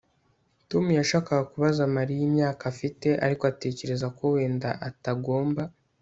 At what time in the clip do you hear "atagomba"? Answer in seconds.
4.89-5.61